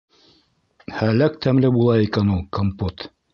Һәләк 1.01 1.37
тәмле 1.47 1.71
була 1.77 1.99
икән 2.07 2.33
ул 2.39 2.43
компот. 2.59 3.07